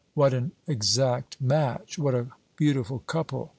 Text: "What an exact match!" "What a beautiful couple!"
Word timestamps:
"What 0.15 0.33
an 0.33 0.53
exact 0.65 1.39
match!" 1.39 1.99
"What 1.99 2.15
a 2.15 2.29
beautiful 2.55 3.01
couple!" 3.05 3.49